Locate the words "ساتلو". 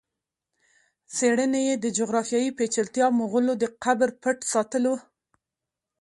4.53-4.93